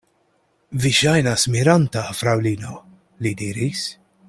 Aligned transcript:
Vi 0.85 0.91
ŝajnas 0.99 1.43
miranta, 1.57 2.05
fraŭlino, 2.21 2.73
li 3.27 3.37
diris. 3.45 3.87